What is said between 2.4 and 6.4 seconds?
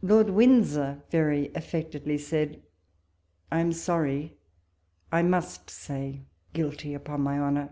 '■ I am sorry I must say,